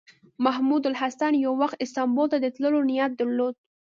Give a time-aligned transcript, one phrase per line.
[0.45, 3.55] محمود الحسن یو وخت استانبول ته د تللو نیت درلود.